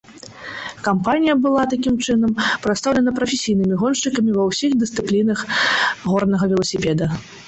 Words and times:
Кампанія 0.85 1.33
была, 1.43 1.63
такім 1.73 1.99
чынам, 2.07 2.31
прадстаўлена 2.63 3.13
прафесійнымі 3.19 3.75
гоншчыкамі 3.81 4.31
ва 4.39 4.47
ўсіх 4.47 4.71
дысцыплінах 4.85 5.45
горнага 6.09 6.45
веласіпеда. 6.55 7.11